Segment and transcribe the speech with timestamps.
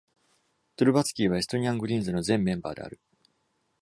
[0.77, 2.99] Trubetsky はエストニアン・グリーンズの前メンバーである。